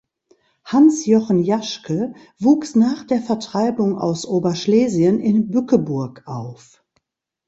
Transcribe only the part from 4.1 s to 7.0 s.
Oberschlesien in Bückeburg auf.